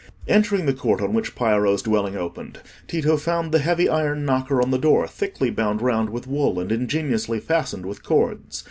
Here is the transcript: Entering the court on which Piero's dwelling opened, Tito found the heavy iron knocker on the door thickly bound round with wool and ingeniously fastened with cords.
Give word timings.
Entering 0.27 0.65
the 0.65 0.73
court 0.73 0.99
on 0.99 1.13
which 1.13 1.35
Piero's 1.35 1.83
dwelling 1.83 2.17
opened, 2.17 2.59
Tito 2.87 3.17
found 3.17 3.51
the 3.51 3.59
heavy 3.59 3.87
iron 3.87 4.25
knocker 4.25 4.59
on 4.59 4.71
the 4.71 4.79
door 4.79 5.05
thickly 5.05 5.51
bound 5.51 5.79
round 5.79 6.09
with 6.09 6.25
wool 6.25 6.59
and 6.59 6.71
ingeniously 6.71 7.39
fastened 7.39 7.85
with 7.85 8.01
cords. 8.01 8.59